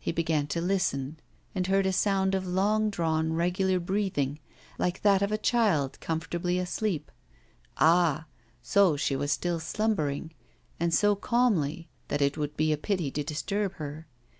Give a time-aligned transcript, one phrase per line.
[0.00, 1.18] He began to listen,
[1.54, 4.40] and heard a sound of long drawn, regular breathing,
[4.76, 7.12] like that of a child comfortably asleep.
[7.76, 8.24] Ah!
[8.60, 10.32] so she was still slumbering,
[10.80, 14.08] and so calmly, that it would be a pity to disturb her.